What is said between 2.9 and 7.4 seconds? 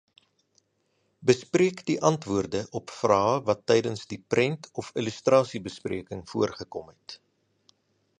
vrae wat tydens die prent- of illustrasiebespreking voorgekom het.